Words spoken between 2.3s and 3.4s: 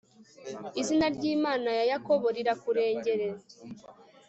rirakurengere